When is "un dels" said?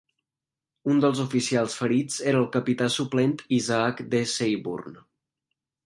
0.93-1.21